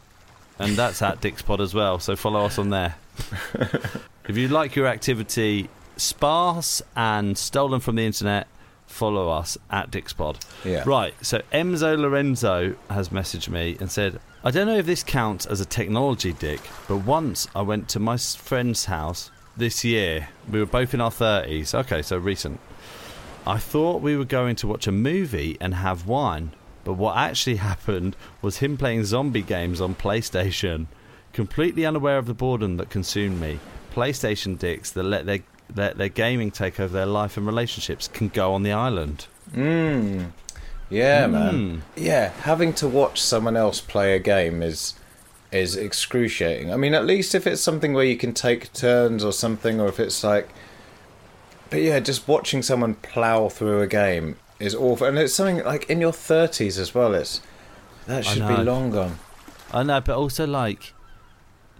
And 0.58 0.76
that's 0.76 1.02
at 1.02 1.20
Dickspod 1.20 1.60
as 1.60 1.74
well, 1.74 1.98
so 1.98 2.14
follow 2.16 2.44
us 2.46 2.56
on 2.58 2.70
there. 2.70 2.94
If 4.28 4.36
you 4.36 4.48
like 4.48 4.76
your 4.76 4.86
activity 4.86 5.68
sparse 5.96 6.82
and 6.96 7.36
stolen 7.36 7.80
from 7.80 7.96
the 7.96 8.06
internet, 8.06 8.46
follow 8.86 9.28
us 9.30 9.58
at 9.70 9.90
Dickspod. 9.90 10.36
Yeah. 10.64 10.84
Right, 10.86 11.14
so 11.24 11.42
Emzo 11.52 11.98
Lorenzo 11.98 12.76
has 12.88 13.08
messaged 13.08 13.48
me 13.48 13.76
and 13.80 13.90
said, 13.90 14.20
I 14.44 14.50
don't 14.50 14.66
know 14.66 14.76
if 14.76 14.86
this 14.86 15.02
counts 15.02 15.46
as 15.46 15.60
a 15.60 15.64
technology 15.64 16.32
dick, 16.32 16.60
but 16.88 16.98
once 16.98 17.48
I 17.54 17.62
went 17.62 17.88
to 17.90 18.00
my 18.00 18.16
friend's 18.16 18.86
house 18.86 19.30
this 19.56 19.84
year. 19.84 20.28
We 20.50 20.60
were 20.60 20.66
both 20.66 20.94
in 20.94 21.00
our 21.00 21.10
30s. 21.10 21.74
Okay, 21.74 22.02
so 22.02 22.16
recent. 22.16 22.60
I 23.46 23.58
thought 23.58 24.02
we 24.02 24.16
were 24.16 24.24
going 24.24 24.56
to 24.56 24.66
watch 24.66 24.86
a 24.86 24.92
movie 24.92 25.56
and 25.60 25.74
have 25.74 26.06
wine, 26.06 26.52
but 26.84 26.94
what 26.94 27.16
actually 27.16 27.56
happened 27.70 28.16
was 28.40 28.58
him 28.58 28.76
playing 28.76 29.04
zombie 29.04 29.42
games 29.42 29.80
on 29.80 29.94
PlayStation. 29.94 30.86
Completely 31.32 31.86
unaware 31.86 32.18
of 32.18 32.26
the 32.26 32.34
boredom 32.34 32.76
that 32.76 32.90
consumed 32.90 33.40
me, 33.40 33.58
PlayStation 33.92 34.58
dicks 34.58 34.90
that 34.92 35.02
let 35.02 35.26
their 35.26 35.40
let 35.74 35.96
their 35.96 36.08
gaming 36.08 36.50
take 36.50 36.78
over 36.80 36.92
their 36.92 37.06
life 37.06 37.36
and 37.36 37.46
relationships 37.46 38.06
can 38.08 38.28
go 38.28 38.52
on 38.52 38.62
the 38.62 38.72
island. 38.72 39.26
Mm. 39.54 40.32
Yeah, 40.90 41.24
Hmm. 41.26 41.32
man. 41.32 41.82
Yeah, 41.96 42.30
having 42.42 42.72
to 42.74 42.88
watch 42.88 43.20
someone 43.20 43.56
else 43.56 43.80
play 43.80 44.14
a 44.14 44.18
game 44.18 44.62
is 44.62 44.94
is 45.50 45.76
excruciating. 45.76 46.72
I 46.72 46.76
mean, 46.76 46.94
at 46.94 47.04
least 47.06 47.34
if 47.34 47.46
it's 47.46 47.60
something 47.60 47.92
where 47.92 48.04
you 48.04 48.16
can 48.16 48.32
take 48.32 48.72
turns 48.72 49.22
or 49.22 49.32
something, 49.32 49.80
or 49.80 49.86
if 49.88 50.00
it's 50.00 50.24
like, 50.24 50.48
but 51.70 51.80
yeah, 51.82 52.00
just 52.00 52.26
watching 52.28 52.62
someone 52.62 52.94
plow 52.94 53.48
through 53.48 53.80
a 53.82 53.86
game 53.86 54.36
is 54.58 54.74
awful, 54.74 55.06
and 55.06 55.18
it's 55.18 55.34
something 55.34 55.62
like 55.64 55.88
in 55.90 56.00
your 56.00 56.12
thirties 56.12 56.78
as 56.78 56.94
well. 56.94 57.14
It's 57.14 57.40
that 58.06 58.24
should 58.24 58.46
be 58.48 58.56
long 58.56 58.90
gone. 58.90 59.18
I 59.72 59.82
know, 59.82 60.00
but 60.00 60.16
also 60.16 60.46
like 60.46 60.92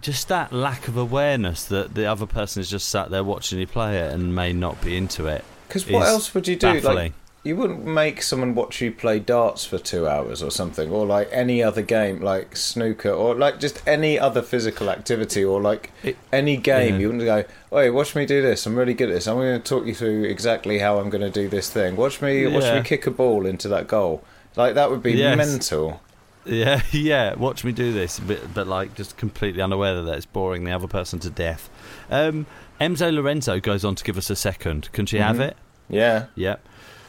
just 0.03 0.27
that 0.27 0.51
lack 0.53 0.87
of 0.87 0.97
awareness 0.97 1.63
that 1.65 1.95
the 1.95 2.05
other 2.05 2.27
person 2.27 2.59
is 2.61 2.69
just 2.69 2.89
sat 2.89 3.09
there 3.09 3.23
watching 3.23 3.57
you 3.59 3.65
play 3.65 3.97
it 3.97 4.13
and 4.13 4.35
may 4.35 4.53
not 4.53 4.79
be 4.83 4.95
into 4.95 5.25
it. 5.25 5.43
Because 5.67 5.87
what 5.89 6.07
else 6.07 6.33
would 6.35 6.47
you 6.47 6.55
do? 6.55 6.79
Like, 6.81 7.13
you 7.43 7.55
wouldn't 7.55 7.83
make 7.83 8.21
someone 8.21 8.53
watch 8.55 8.79
you 8.79 8.91
play 8.91 9.19
darts 9.19 9.65
for 9.65 9.77
two 9.77 10.07
hours 10.07 10.41
or 10.43 10.49
something, 10.51 10.89
or 10.91 11.05
like 11.05 11.27
any 11.31 11.61
other 11.63 11.81
game, 11.81 12.21
like 12.21 12.55
snooker, 12.55 13.09
or 13.09 13.33
like 13.35 13.59
just 13.59 13.81
any 13.87 14.17
other 14.19 14.41
physical 14.41 14.89
activity, 14.89 15.43
or 15.43 15.59
like 15.59 15.91
It- 16.03 16.15
any 16.31 16.55
game. 16.57 16.93
yeah. 16.95 16.99
You 16.99 17.07
wouldn't 17.07 17.25
go, 17.25 17.43
"Wait, 17.71 17.89
watch 17.89 18.15
me 18.15 18.25
do 18.25 18.41
this. 18.41 18.65
I'm 18.65 18.75
really 18.77 18.93
good 18.93 19.09
at 19.09 19.15
this. 19.15 19.27
I'm 19.27 19.35
going 19.37 19.59
to 19.61 19.67
talk 19.67 19.85
you 19.85 19.93
through 19.95 20.23
exactly 20.23 20.79
how 20.79 20.99
I'm 20.99 21.09
going 21.09 21.21
to 21.23 21.29
do 21.29 21.49
this 21.49 21.69
thing. 21.69 21.95
Watch 21.97 22.21
me, 22.21 22.45
watch 22.47 22.71
me 22.73 22.81
kick 22.83 23.07
a 23.07 23.11
ball 23.11 23.45
into 23.45 23.67
that 23.69 23.87
goal." 23.87 24.23
Like 24.55 24.75
that 24.75 24.89
would 24.91 25.01
be 25.03 25.13
Yes. 25.13 25.35
mental. 25.37 25.99
Yeah, 26.45 26.81
yeah. 26.91 27.35
Watch 27.35 27.63
me 27.63 27.71
do 27.71 27.93
this, 27.93 28.19
but, 28.19 28.53
but 28.53 28.67
like 28.67 28.95
just 28.95 29.17
completely 29.17 29.61
unaware 29.61 30.01
that 30.01 30.17
it's 30.17 30.25
boring 30.25 30.63
the 30.65 30.71
other 30.71 30.87
person 30.87 31.19
to 31.19 31.29
death. 31.29 31.69
Um, 32.09 32.45
Emzo 32.81 33.13
Lorenzo 33.13 33.59
goes 33.59 33.85
on 33.85 33.95
to 33.95 34.03
give 34.03 34.17
us 34.17 34.29
a 34.29 34.35
second. 34.35 34.91
Can 34.91 35.05
she 35.05 35.17
have 35.17 35.37
Mhm. 35.37 35.49
it? 35.49 35.57
Yeah. 35.89 36.25
Yep. 36.35 36.65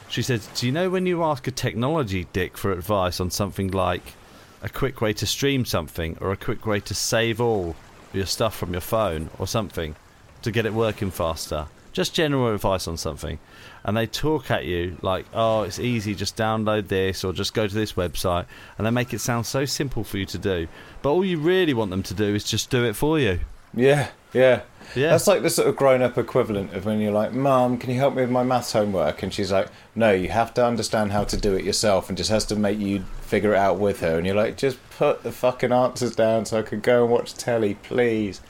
She 0.09 0.23
says, 0.23 0.47
"Do 0.55 0.67
you 0.67 0.73
know 0.73 0.91
when 0.91 1.07
you 1.07 1.25
ask 1.25 1.47
a 1.47 1.51
technology 1.51 2.27
dick 2.33 2.57
for 2.57 2.71
advice 2.73 3.19
on 3.21 3.31
something 3.31 3.71
like 3.71 4.15
a 4.63 4.69
quick 4.69 5.01
way 5.01 5.13
to 5.15 5.27
stream 5.27 5.65
something 5.65 6.17
or 6.21 6.31
a 6.33 6.37
quick 6.37 6.65
way 6.67 6.81
to 6.81 6.95
save 6.95 7.41
all 7.41 7.75
your 8.13 8.27
stuff 8.27 8.55
from 8.57 8.73
your 8.73 8.81
phone 8.81 9.31
or 9.39 9.47
something 9.47 9.97
to 10.43 10.51
get 10.53 10.67
it 10.67 10.75
working 10.75 11.11
faster? 11.11 11.67
Just 11.95 12.13
general 12.13 12.53
advice 12.53 12.87
on 12.87 12.99
something." 12.99 13.39
And 13.85 13.97
they 13.97 14.07
talk 14.07 14.51
at 14.51 14.67
you 14.67 14.99
like, 15.01 15.25
"Oh, 15.33 15.63
it's 15.63 15.79
easy. 15.79 16.15
Just 16.15 16.37
download 16.37 16.89
this 16.89 17.25
or 17.25 17.33
just 17.33 17.55
go 17.55 17.67
to 17.67 17.75
this 17.75 17.95
website," 17.95 18.45
and 18.77 18.87
they 18.87 18.91
make 18.91 19.15
it 19.15 19.21
sound 19.21 19.47
so 19.47 19.65
simple 19.65 20.05
for 20.05 20.19
you 20.19 20.27
to 20.27 20.39
do. 20.39 20.69
But 21.01 21.13
all 21.13 21.25
you 21.25 21.39
really 21.39 21.73
want 21.73 21.91
them 21.91 22.03
to 22.03 22.15
do 22.15 22.35
is 22.35 22.45
just 22.45 22.69
do 22.69 22.85
it 22.85 22.95
for 22.95 23.19
you. 23.19 23.41
Yeah, 23.77 24.09
yeah. 24.33 24.61
Yeah. 24.95 25.11
That's 25.11 25.27
like 25.27 25.43
the 25.43 25.51
sort 25.51 25.69
of 25.69 25.77
grown 25.77 26.03
up 26.03 26.19
equivalent 26.19 26.75
of 26.75 26.85
when 26.85 27.01
you're 27.01 27.13
like, 27.13 27.33
Mom, 27.33 27.79
can 27.79 27.91
you 27.91 27.99
help 27.99 28.15
me 28.15 28.23
with 28.23 28.31
my 28.31 28.43
maths 28.43 28.73
homework? 28.73 29.23
And 29.23 29.33
she's 29.33 29.51
like, 29.51 29.69
No, 29.95 30.13
you 30.13 30.29
have 30.29 30.55
to 30.55 30.65
understand 30.65 31.13
how 31.13 31.25
to 31.25 31.37
do 31.37 31.55
it 31.55 31.65
yourself 31.65 32.09
and 32.09 32.19
just 32.19 32.31
has 32.31 32.45
to 32.47 32.57
make 32.57 32.79
you 32.79 33.05
figure 33.23 33.55
it 33.55 33.59
out 33.59 33.79
with 33.79 34.01
her. 34.01 34.17
And 34.17 34.27
you're 34.27 34.37
like, 34.37 34.57
Just 34.57 34.79
put 34.91 35.23
the 35.23 35.33
fucking 35.33 35.73
answers 35.73 36.15
down 36.15 36.45
so 36.45 36.59
I 36.59 36.63
can 36.63 36.81
go 36.81 37.05
and 37.05 37.13
watch 37.13 37.35
telly, 37.35 37.75
please. 37.75 38.41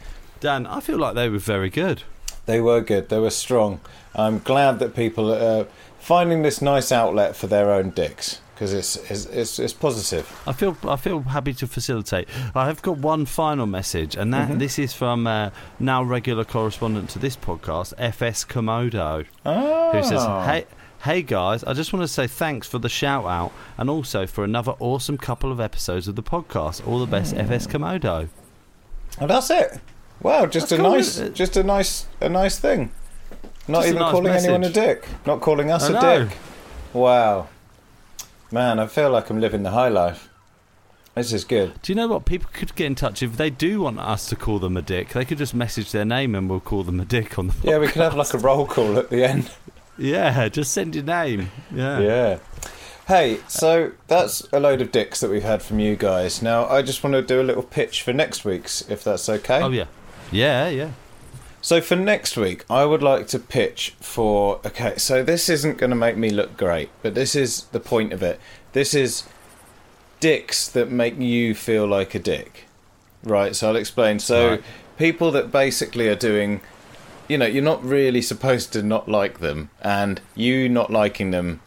Dan, 0.41 0.67
I 0.67 0.81
feel 0.81 0.99
like 0.99 1.15
they 1.15 1.29
were 1.29 1.39
very 1.39 1.71
good. 1.71 2.03
They 2.47 2.61
were 2.61 2.81
good, 2.81 3.09
they 3.09 3.19
were 3.19 3.31
strong. 3.31 3.81
I'm 4.15 4.39
glad 4.41 4.79
that 4.81 4.95
people 4.95 5.33
are 5.33 5.67
finding 5.99 6.43
this 6.43 6.61
nice 6.61 6.93
outlet 6.93 7.35
for 7.37 7.47
their 7.47 7.71
own 7.73 7.91
dicks 7.91 8.41
because 8.55 8.73
it's, 8.73 8.97
it's, 9.11 9.27
it's, 9.27 9.59
it's 9.59 9.73
positive. 9.73 10.31
I 10.47 10.53
feel 10.53 10.77
I 10.87 10.97
feel 10.97 11.21
happy 11.23 11.55
to 11.55 11.67
facilitate. 11.67 12.29
I 12.55 12.67
have 12.67 12.83
got 12.83 12.99
one 12.99 13.25
final 13.27 13.67
message, 13.67 14.15
and 14.15 14.33
Mm-hmm. 14.33 14.53
that 14.53 14.59
this 14.59 14.79
is 14.79 14.93
from 14.93 15.27
uh, 15.27 15.51
now 15.81 16.03
regular 16.03 16.45
correspondent 16.45 17.11
to 17.11 17.19
this 17.19 17.37
podcast, 17.37 17.95
FS 17.99 18.45
Komodo, 18.45 19.27
Oh. 19.47 19.93
who 19.93 20.03
says, 20.03 20.23
"Hey." 20.47 20.67
Hey 21.03 21.21
guys, 21.21 21.63
I 21.65 21.75
just 21.75 21.93
want 21.93 22.03
to 22.03 22.09
say 22.09 22.27
thanks 22.27 22.67
for 22.67 22.79
the 22.79 22.89
shout 22.89 23.27
out 23.27 23.53
and 23.77 23.91
also 23.91 24.27
for 24.27 24.43
another 24.43 24.73
awesome 24.79 25.19
couple 25.19 25.53
of 25.53 25.61
episodes 25.61 26.09
of 26.09 26.17
the 26.17 26.23
podcast. 26.23 26.87
All 26.89 26.99
the 26.99 27.05
best, 27.07 27.35
FS 27.37 27.67
Komodo. 27.67 28.29
Oh, 29.21 29.27
that's 29.27 29.51
it. 29.51 29.81
Wow, 30.21 30.47
just 30.47 30.71
That's 30.71 30.80
a 30.80 30.83
nice, 30.83 31.09
isn't 31.09 31.35
just 31.35 31.56
a 31.56 31.62
nice, 31.62 32.06
a 32.21 32.28
nice 32.28 32.59
thing. 32.59 32.92
Not 33.68 33.87
even 33.87 33.99
nice 33.99 34.11
calling 34.12 34.33
anyone 34.33 34.64
a 34.64 34.71
dick. 34.71 35.06
Not 35.26 35.40
calling 35.40 35.71
us 35.71 35.85
I 35.85 35.88
a 35.88 35.92
know. 35.92 36.25
dick. 36.25 36.38
Wow, 36.92 37.49
man, 38.50 38.78
I 38.78 38.87
feel 38.87 39.11
like 39.11 39.28
I'm 39.30 39.40
living 39.40 39.62
the 39.62 39.71
high 39.71 39.88
life. 39.88 40.28
This 41.14 41.33
is 41.33 41.44
good. 41.44 41.80
Do 41.83 41.92
you 41.92 41.97
know 41.97 42.09
what? 42.09 42.25
People 42.25 42.50
could 42.52 42.75
get 42.75 42.87
in 42.87 42.94
touch 42.97 43.23
if 43.23 43.37
they 43.37 43.49
do 43.49 43.83
want 43.83 44.00
us 44.00 44.28
to 44.30 44.37
call 44.37 44.59
them 44.59 44.76
a 44.76 44.83
dick. 44.83 45.11
They 45.11 45.25
could 45.25 45.38
just 45.38 45.54
message 45.54 45.92
their 45.92 46.04
name 46.04 46.35
and 46.35 46.50
we'll 46.50 46.59
call 46.59 46.83
them 46.83 46.99
a 46.99 47.04
dick 47.04 47.38
on 47.38 47.47
the 47.47 47.52
podcast. 47.52 47.64
Yeah, 47.71 47.78
we 47.78 47.87
could 47.87 48.02
have 48.02 48.16
like 48.16 48.35
a 48.35 48.38
roll 48.38 48.66
call 48.66 48.99
at 48.99 49.11
the 49.11 49.23
end. 49.25 49.50
Yeah, 49.97 50.49
just 50.49 50.73
send 50.73 50.97
your 50.97 51.04
name. 51.04 51.52
Yeah. 51.73 52.00
Yeah. 52.00 52.38
Hey, 53.06 53.38
so 53.47 53.92
that's 54.09 54.40
a 54.52 54.59
load 54.59 54.80
of 54.80 54.90
dicks 54.90 55.21
that 55.21 55.30
we've 55.30 55.44
had 55.44 55.62
from 55.62 55.78
you 55.78 55.94
guys. 55.94 56.42
Now, 56.42 56.66
I 56.66 56.83
just 56.83 57.04
want 57.04 57.14
to 57.14 57.23
do 57.23 57.40
a 57.40 57.44
little 57.44 57.62
pitch 57.62 58.02
for 58.02 58.12
next 58.12 58.44
week's, 58.44 58.80
if 58.90 59.04
that's 59.04 59.28
okay. 59.28 59.61
Oh 59.62 59.71
yeah. 59.71 59.85
Yeah, 60.35 60.69
yeah. 60.69 60.91
So 61.62 61.81
for 61.81 61.97
next 61.97 62.37
week, 62.37 62.64
I 62.69 62.85
would 62.85 63.03
like 63.03 63.26
to 63.29 63.38
pitch 63.38 63.95
for. 64.00 64.61
Okay, 64.67 64.95
so 64.99 65.23
this 65.23 65.49
isn't 65.49 65.79
going 65.79 65.91
to 65.91 65.97
make 65.97 66.17
me 66.17 66.29
look 66.31 66.57
great, 66.57 66.91
but 67.03 67.14
this 67.14 67.35
is 67.35 67.64
the 67.73 67.81
point 67.81 68.12
of 68.12 68.23
it. 68.23 68.38
This 68.73 68.95
is 68.95 69.25
dicks 70.21 70.69
that 70.69 70.91
make 70.91 71.19
you 71.19 71.55
feel 71.55 71.87
like 71.87 72.14
a 72.14 72.19
dick. 72.19 72.64
Right, 73.23 73.55
so 73.57 73.69
I'll 73.69 73.76
explain. 73.76 74.19
So 74.19 74.50
Right. 74.50 74.62
people 74.99 75.31
that 75.31 75.50
basically 75.53 76.09
are 76.09 76.17
doing. 76.17 76.61
You 77.26 77.38
know, 77.38 77.47
you're 77.47 77.62
not 77.62 77.83
really 77.83 78.21
supposed 78.21 78.75
to 78.75 78.83
not 78.83 79.09
like 79.09 79.38
them, 79.38 79.71
and 79.81 80.21
you 80.35 80.69
not 80.69 80.91
liking 80.91 81.31
them, 81.31 81.61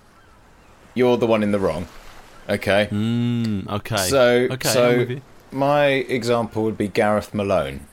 you're 0.93 1.17
the 1.17 1.25
one 1.25 1.41
in 1.41 1.51
the 1.51 1.57
wrong. 1.57 1.88
Okay? 2.47 2.88
Mm, 2.91 3.67
okay. 3.67 3.97
So, 3.97 4.47
okay, 4.51 4.69
so 4.69 4.91
I'm 4.91 4.97
with 5.00 5.09
you. 5.09 5.21
my 5.51 5.86
example 5.88 6.62
would 6.63 6.77
be 6.77 6.88
Gareth 6.88 7.33
Malone, 7.33 7.88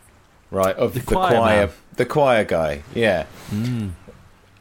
right? 0.51 0.77
Of 0.77 0.95
The 0.95 1.01
the, 1.01 1.07
choir 1.07 1.31
choir, 1.31 1.71
the 1.97 2.07
choir 2.07 2.45
guy, 2.45 2.83
yeah. 2.95 3.27
Mm. 3.51 3.93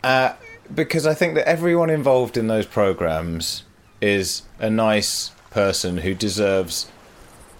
Uh, 0.03 0.33
because 0.73 1.05
I 1.05 1.13
think 1.13 1.35
that 1.35 1.47
everyone 1.47 1.89
involved 1.89 2.37
in 2.37 2.47
those 2.47 2.65
programs 2.65 3.63
is 4.01 4.43
a 4.59 4.69
nice 4.69 5.31
person 5.49 5.97
who 5.97 6.13
deserves 6.13 6.91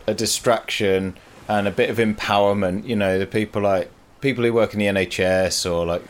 a 0.07 0.13
distraction 0.13 1.15
and 1.47 1.67
a 1.67 1.71
bit 1.71 1.89
of 1.89 1.97
empowerment. 1.97 2.85
You 2.85 2.95
know, 2.95 3.19
the 3.19 3.27
people 3.27 3.61
like 3.61 3.89
people 4.21 4.43
who 4.43 4.53
work 4.53 4.73
in 4.73 4.79
the 4.79 4.87
NHS 4.87 5.69
or 5.69 5.85
like 5.85 6.03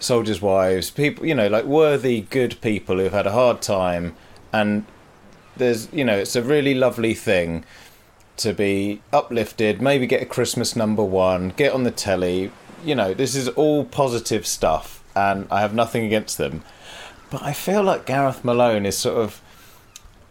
soldiers' 0.00 0.42
wives, 0.42 0.90
people 0.90 1.26
you 1.26 1.34
know, 1.34 1.48
like 1.48 1.64
worthy, 1.64 2.22
good 2.22 2.60
people 2.60 2.98
who've 2.98 3.12
had 3.12 3.26
a 3.26 3.32
hard 3.32 3.62
time, 3.62 4.16
and 4.52 4.84
there's 5.56 5.92
you 5.92 6.04
know, 6.04 6.16
it's 6.18 6.36
a 6.36 6.42
really 6.42 6.74
lovely 6.74 7.14
thing 7.14 7.64
to 8.38 8.52
be 8.52 9.00
uplifted, 9.12 9.82
maybe 9.82 10.06
get 10.06 10.22
a 10.22 10.26
Christmas 10.26 10.74
number 10.74 11.04
one, 11.04 11.50
get 11.50 11.72
on 11.72 11.84
the 11.84 11.90
telly. 11.90 12.50
You 12.84 12.94
know, 12.94 13.14
this 13.14 13.34
is 13.34 13.48
all 13.48 13.84
positive 13.84 14.46
stuff, 14.46 15.02
and 15.14 15.46
I 15.50 15.60
have 15.60 15.74
nothing 15.74 16.04
against 16.04 16.38
them. 16.38 16.62
But 17.30 17.42
I 17.42 17.52
feel 17.52 17.82
like 17.82 18.06
Gareth 18.06 18.44
Malone 18.44 18.86
is 18.86 18.96
sort 18.96 19.18
of. 19.18 19.40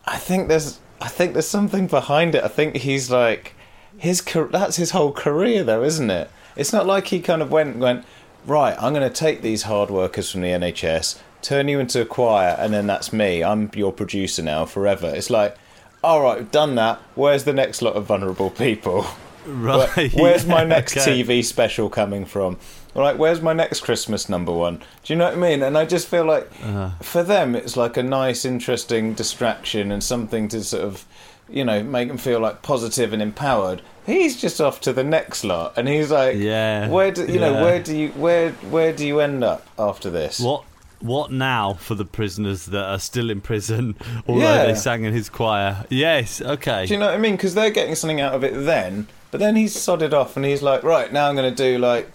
I 0.05 0.17
think 0.17 0.47
there's. 0.47 0.79
I 0.99 1.09
think 1.09 1.33
there's 1.33 1.47
something 1.47 1.87
behind 1.87 2.33
it. 2.33 2.43
I 2.43 2.47
think 2.47 2.77
he's 2.77 3.11
like 3.11 3.53
his. 3.97 4.21
That's 4.21 4.77
his 4.77 4.91
whole 4.91 5.11
career, 5.11 5.63
though, 5.63 5.83
isn't 5.83 6.09
it? 6.09 6.29
It's 6.55 6.73
not 6.73 6.87
like 6.87 7.07
he 7.07 7.19
kind 7.19 7.41
of 7.41 7.51
went 7.51 7.77
went 7.77 8.05
right. 8.45 8.75
I'm 8.81 8.93
going 8.93 9.07
to 9.07 9.13
take 9.13 9.41
these 9.41 9.63
hard 9.63 9.91
workers 9.91 10.31
from 10.31 10.41
the 10.41 10.47
NHS, 10.47 11.19
turn 11.41 11.67
you 11.67 11.79
into 11.79 12.01
a 12.01 12.05
choir, 12.05 12.55
and 12.57 12.73
then 12.73 12.87
that's 12.87 13.13
me. 13.13 13.43
I'm 13.43 13.69
your 13.75 13.93
producer 13.93 14.41
now 14.41 14.65
forever. 14.65 15.13
It's 15.13 15.29
like, 15.29 15.55
all 16.03 16.21
right, 16.21 16.37
we've 16.39 16.51
done 16.51 16.75
that. 16.75 16.99
Where's 17.15 17.43
the 17.43 17.53
next 17.53 17.81
lot 17.81 17.95
of 17.95 18.05
vulnerable 18.05 18.49
people? 18.49 19.05
Right. 19.47 19.87
Where- 19.95 20.09
where's 20.09 20.45
my 20.45 20.65
next 20.65 20.97
okay. 20.97 21.23
TV 21.23 21.41
special 21.41 21.89
coming 21.89 22.25
from? 22.25 22.57
Like, 22.93 23.17
where's 23.17 23.41
my 23.41 23.53
next 23.53 23.79
Christmas 23.79 24.27
number 24.27 24.51
one? 24.51 24.79
Do 25.03 25.13
you 25.13 25.15
know 25.15 25.23
what 25.23 25.35
I 25.35 25.37
mean? 25.37 25.63
And 25.63 25.77
I 25.77 25.85
just 25.85 26.09
feel 26.09 26.25
like 26.25 26.51
Uh-huh. 26.61 26.89
for 27.01 27.23
them, 27.23 27.55
it's 27.55 27.77
like 27.77 27.95
a 27.95 28.03
nice, 28.03 28.43
interesting 28.43 29.13
distraction 29.13 29.89
and 29.89 30.03
something 30.03 30.49
to 30.49 30.61
sort 30.65 30.83
of, 30.83 31.05
you 31.47 31.63
know, 31.63 31.81
make 31.81 32.09
them 32.09 32.17
feel 32.17 32.41
like 32.41 32.61
positive 32.61 33.13
and 33.13 33.21
empowered. 33.21 33.81
He's 34.05 34.35
just 34.41 34.59
off 34.59 34.81
to 34.81 34.91
the 34.91 35.03
next 35.05 35.45
lot, 35.45 35.77
and 35.77 35.87
he's 35.87 36.11
like, 36.11 36.35
Yeah, 36.35 36.89
where 36.89 37.11
do 37.11 37.25
you 37.25 37.39
know 37.39 37.63
where 37.63 37.81
do 37.81 37.95
you 37.95 38.09
where 38.09 38.51
where 38.69 38.91
do 38.91 39.07
you 39.07 39.21
end 39.21 39.45
up 39.45 39.65
after 39.79 40.09
this? 40.09 40.41
What 40.41 40.63
what 40.99 41.31
now 41.31 41.73
for 41.73 41.95
the 41.95 42.05
prisoners 42.05 42.65
that 42.67 42.83
are 42.85 42.99
still 42.99 43.29
in 43.29 43.41
prison, 43.41 43.95
although 44.27 44.41
Yeah. 44.41 44.65
they 44.65 44.75
sang 44.75 45.03
in 45.03 45.13
his 45.13 45.29
choir? 45.29 45.85
Yes, 45.89 46.41
okay. 46.41 46.85
Do 46.85 46.93
you 46.93 46.99
know 46.99 47.05
what 47.07 47.15
I 47.15 47.17
mean? 47.17 47.35
Because 47.35 47.53
they're 47.53 47.69
getting 47.71 47.95
something 47.95 48.19
out 48.21 48.33
of 48.33 48.43
it 48.43 48.53
then, 48.53 49.07
but 49.31 49.39
then 49.39 49.55
he's 49.55 49.79
sodded 49.79 50.13
off 50.13 50.35
and 50.35 50.45
he's 50.45 50.61
like, 50.61 50.83
right 50.83 51.11
now 51.13 51.29
I'm 51.29 51.35
going 51.35 51.53
to 51.53 51.55
do 51.55 51.77
like 51.77 52.09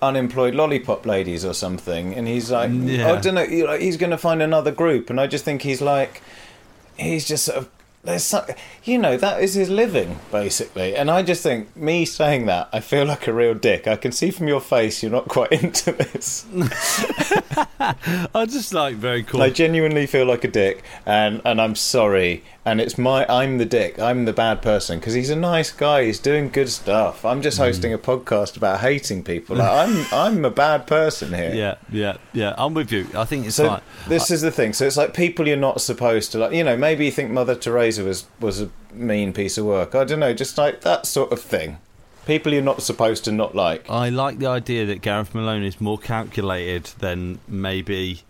unemployed 0.00 0.54
lollipop 0.54 1.04
ladies 1.06 1.44
or 1.44 1.52
something, 1.54 2.14
and 2.14 2.28
he's 2.28 2.50
like, 2.50 2.70
mm, 2.70 2.84
oh, 2.84 2.92
Yeah. 2.92 3.12
I 3.12 3.20
don't 3.20 3.34
know, 3.34 3.76
he's 3.78 3.96
going 3.96 4.10
to 4.10 4.18
find 4.18 4.40
another 4.42 4.70
group, 4.70 5.10
and 5.10 5.20
I 5.20 5.26
just 5.26 5.44
think 5.44 5.62
he's 5.62 5.80
like, 5.82 6.22
he's 6.96 7.26
just 7.26 7.44
sort 7.46 7.58
of. 7.58 7.68
There's 8.04 8.24
some, 8.24 8.44
you 8.84 8.96
know, 8.96 9.16
that 9.16 9.42
is 9.42 9.54
his 9.54 9.68
living 9.68 10.20
basically, 10.30 10.94
and 10.94 11.10
I 11.10 11.22
just 11.22 11.42
think 11.42 11.76
me 11.76 12.04
saying 12.04 12.46
that, 12.46 12.68
I 12.72 12.80
feel 12.80 13.04
like 13.04 13.26
a 13.26 13.32
real 13.32 13.54
dick. 13.54 13.86
I 13.86 13.96
can 13.96 14.12
see 14.12 14.30
from 14.30 14.48
your 14.48 14.60
face 14.60 15.02
you're 15.02 15.12
not 15.12 15.28
quite 15.28 15.52
into 15.62 15.92
this. 15.92 16.46
I 17.80 18.46
just 18.46 18.72
like 18.72 18.96
very 18.96 19.22
cool. 19.24 19.42
I 19.42 19.50
genuinely 19.50 20.06
feel 20.06 20.26
like 20.26 20.44
a 20.44 20.48
dick, 20.48 20.82
and 21.04 21.42
and 21.44 21.60
I'm 21.60 21.74
sorry. 21.74 22.44
And 22.70 22.80
it's 22.80 22.98
my 22.98 23.24
I'm 23.28 23.58
the 23.58 23.64
dick. 23.64 23.98
I'm 23.98 24.24
the 24.24 24.32
bad 24.32 24.60
person 24.62 24.98
because 24.98 25.14
he's 25.14 25.30
a 25.30 25.36
nice 25.36 25.70
guy. 25.72 26.04
He's 26.04 26.18
doing 26.18 26.48
good 26.50 26.68
stuff. 26.68 27.24
I'm 27.24 27.40
Mm. 27.40 27.42
just 27.42 27.58
hosting 27.58 27.92
a 27.94 27.98
podcast 27.98 28.56
about 28.56 28.80
hating 28.80 29.22
people. 29.24 29.56
Like, 29.56 29.70
I'm 29.70 30.06
I'm 30.12 30.44
a 30.44 30.50
bad 30.50 30.86
person 30.86 31.32
here. 31.32 31.52
yeah, 31.54 31.74
yeah, 31.90 32.16
yeah. 32.32 32.54
I'm 32.58 32.74
with 32.74 32.92
you. 32.92 33.06
I 33.14 33.24
think 33.24 33.46
it's 33.46 33.56
So 33.56 33.68
fine. 33.68 33.80
this 34.08 34.30
is 34.30 34.42
the 34.42 34.50
thing. 34.50 34.72
So 34.72 34.86
it's 34.86 34.96
like 34.96 35.14
people 35.14 35.48
you're 35.48 35.56
not 35.56 35.80
supposed 35.80 36.32
to 36.32 36.38
like. 36.38 36.52
You 36.52 36.64
know, 36.64 36.76
maybe 36.76 37.04
you 37.06 37.10
think 37.10 37.30
Mother 37.30 37.54
Teresa 37.54 38.04
was 38.04 38.26
was 38.40 38.60
a 38.60 38.68
mean 38.92 39.32
piece 39.32 39.56
of 39.58 39.64
work. 39.64 39.94
I 39.94 40.04
don't 40.04 40.20
know. 40.20 40.34
Just 40.34 40.58
like 40.58 40.82
that 40.82 41.06
sort 41.06 41.32
of 41.32 41.40
thing. 41.40 41.78
People 42.26 42.52
you're 42.52 42.60
not 42.62 42.82
supposed 42.82 43.24
to 43.24 43.32
not 43.32 43.54
like. 43.54 43.88
I 43.88 44.10
like 44.10 44.38
the 44.38 44.48
idea 44.48 44.84
that 44.84 45.00
Gareth 45.00 45.34
Malone 45.34 45.62
is 45.62 45.80
more 45.80 45.96
calculated 45.96 46.90
than 46.98 47.38
maybe 47.48 48.22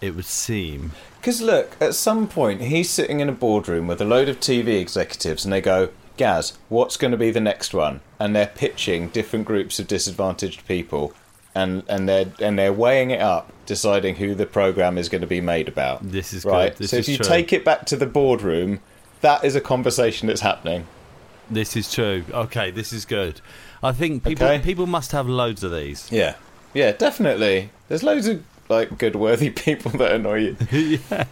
it 0.00 0.14
would 0.14 0.24
seem. 0.24 0.92
Because 1.20 1.40
look, 1.40 1.76
at 1.80 1.94
some 1.94 2.28
point 2.28 2.60
he's 2.62 2.90
sitting 2.90 3.20
in 3.20 3.28
a 3.28 3.32
boardroom 3.32 3.86
with 3.86 4.00
a 4.00 4.04
load 4.04 4.28
of 4.28 4.40
TV 4.40 4.80
executives, 4.80 5.44
and 5.44 5.52
they 5.52 5.60
go, 5.60 5.88
"Gaz, 6.16 6.52
what's 6.68 6.96
going 6.96 7.12
to 7.12 7.16
be 7.16 7.30
the 7.30 7.40
next 7.40 7.72
one?" 7.74 8.00
And 8.18 8.34
they're 8.36 8.46
pitching 8.54 9.08
different 9.08 9.46
groups 9.46 9.78
of 9.78 9.86
disadvantaged 9.86 10.66
people, 10.68 11.12
and 11.54 11.82
and 11.88 12.08
they're 12.08 12.26
and 12.40 12.58
they're 12.58 12.72
weighing 12.72 13.10
it 13.10 13.20
up, 13.20 13.52
deciding 13.66 14.16
who 14.16 14.34
the 14.34 14.46
program 14.46 14.98
is 14.98 15.08
going 15.08 15.22
to 15.22 15.26
be 15.26 15.40
made 15.40 15.68
about. 15.68 16.02
This 16.02 16.32
is 16.34 16.44
right. 16.44 16.70
good. 16.70 16.78
This 16.78 16.90
so 16.90 16.96
is 16.98 17.08
if 17.08 17.12
you 17.12 17.16
true. 17.18 17.26
take 17.26 17.52
it 17.52 17.64
back 17.64 17.86
to 17.86 17.96
the 17.96 18.06
boardroom, 18.06 18.80
that 19.22 19.44
is 19.44 19.56
a 19.56 19.60
conversation 19.60 20.28
that's 20.28 20.42
happening. 20.42 20.86
This 21.50 21.76
is 21.76 21.92
true. 21.92 22.24
Okay, 22.32 22.70
this 22.70 22.92
is 22.92 23.04
good. 23.04 23.40
I 23.82 23.92
think 23.92 24.24
people 24.24 24.46
Okay. 24.46 24.62
people 24.62 24.86
must 24.86 25.12
have 25.12 25.28
loads 25.28 25.62
of 25.62 25.72
these. 25.72 26.10
Yeah, 26.10 26.34
yeah, 26.72 26.92
definitely. 26.92 27.70
There's 27.88 28.02
loads 28.02 28.26
of 28.26 28.42
like 28.68 28.98
good, 28.98 29.16
worthy 29.16 29.50
people 29.66 29.90
that 29.92 30.12
annoy 30.12 30.38
you, 30.38 30.56
yeah. 31.10 31.24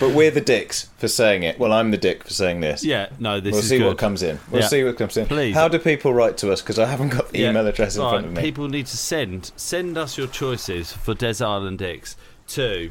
but 0.00 0.14
we're 0.14 0.30
the 0.30 0.40
dicks 0.40 0.88
for 0.98 1.08
saying 1.08 1.42
it. 1.42 1.58
Well, 1.58 1.72
I'm 1.72 1.90
the 1.90 1.96
dick 1.96 2.24
for 2.24 2.30
saying 2.32 2.60
this. 2.60 2.84
Yeah, 2.84 3.08
no, 3.18 3.40
this 3.40 3.52
we'll 3.52 3.60
is 3.62 3.68
see 3.68 3.78
good. 3.78 3.86
what 3.88 3.98
comes 3.98 4.22
in. 4.22 4.38
We'll 4.50 4.62
Yeah. 4.62 4.68
see 4.68 4.84
what 4.84 4.96
comes 4.96 5.16
in. 5.16 5.26
Please. 5.26 5.54
How 5.54 5.68
do 5.68 5.78
people 5.78 6.14
write 6.14 6.36
to 6.38 6.52
us? 6.52 6.60
Because 6.62 6.78
I 6.78 6.86
haven't 6.86 7.10
got 7.10 7.30
the 7.30 7.38
Yeah. 7.40 7.50
email 7.50 7.66
address 7.66 7.96
in 7.96 8.02
All 8.02 8.10
front 8.10 8.26
of 8.26 8.32
me. 8.32 8.42
People 8.42 8.68
need 8.68 8.86
to 8.86 8.96
send 8.96 9.50
send 9.56 9.98
us 9.98 10.16
your 10.18 10.26
choices 10.28 10.92
for 10.92 11.14
Des 11.14 11.42
Island 11.44 11.78
Dicks 11.78 12.16
to 12.48 12.90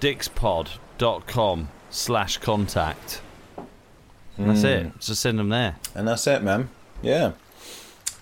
dickspod.com 0.00 1.68
slash 1.90 2.38
contact. 2.38 3.20
That's 4.38 4.62
it. 4.64 4.86
Hmm. 4.86 4.98
Just 5.00 5.20
send 5.20 5.38
them 5.38 5.50
there. 5.50 5.76
And 5.94 6.08
that's 6.08 6.26
it, 6.26 6.42
man. 6.42 6.70
Yeah. 7.02 7.32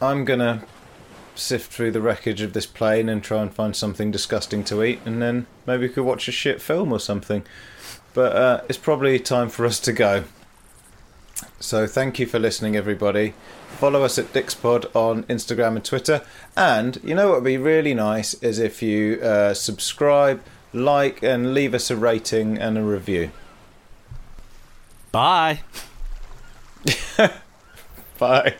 I'm 0.00 0.24
gonna 0.24 0.64
sift 1.38 1.72
through 1.72 1.92
the 1.92 2.00
wreckage 2.00 2.40
of 2.40 2.52
this 2.52 2.66
plane 2.66 3.08
and 3.08 3.22
try 3.22 3.42
and 3.42 3.52
find 3.52 3.74
something 3.74 4.10
disgusting 4.10 4.64
to 4.64 4.82
eat, 4.82 5.00
and 5.04 5.22
then 5.22 5.46
maybe 5.66 5.86
we 5.86 5.92
could 5.92 6.04
watch 6.04 6.28
a 6.28 6.32
shit 6.32 6.60
film 6.60 6.92
or 6.92 7.00
something. 7.00 7.44
But 8.14 8.36
uh, 8.36 8.60
it's 8.68 8.78
probably 8.78 9.18
time 9.18 9.48
for 9.48 9.64
us 9.66 9.78
to 9.80 9.92
go. 9.92 10.24
So 11.60 11.86
thank 11.86 12.18
you 12.18 12.26
for 12.26 12.38
listening, 12.38 12.76
everybody. 12.76 13.34
Follow 13.78 14.02
us 14.02 14.18
at 14.18 14.32
Dickspod 14.32 14.94
on 14.94 15.24
Instagram 15.24 15.76
and 15.76 15.84
Twitter. 15.84 16.22
And 16.56 16.98
you 17.02 17.14
know 17.14 17.28
what 17.28 17.36
would 17.36 17.44
be 17.44 17.58
really 17.58 17.94
nice 17.94 18.34
is 18.34 18.58
if 18.58 18.82
you 18.82 19.20
uh, 19.22 19.54
subscribe, 19.54 20.42
like, 20.72 21.22
and 21.22 21.54
leave 21.54 21.74
us 21.74 21.90
a 21.90 21.96
rating 21.96 22.58
and 22.58 22.78
a 22.78 22.82
review. 22.82 23.30
Bye. 25.12 25.60
Bye. 28.18 28.54